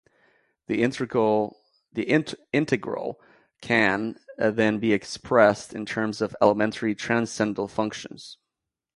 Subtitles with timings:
[0.65, 0.81] The
[2.51, 3.21] integral
[3.61, 8.39] can then be expressed in terms of elementary transcendental functions.